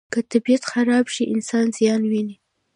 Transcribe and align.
که 0.13 0.19
طبیعت 0.31 0.63
خراب 0.71 1.05
شي، 1.13 1.23
انسان 1.33 1.65
زیان 1.77 2.01
ویني. 2.11 2.35